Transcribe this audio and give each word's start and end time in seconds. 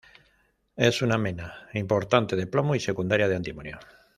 Es 0.77 1.03
una 1.03 1.19
mena 1.19 1.69
importante 1.73 2.35
de 2.35 2.47
plomo 2.47 2.73
y 2.73 2.79
secundaria 2.79 3.27
de 3.27 3.35
antimonio. 3.35 3.77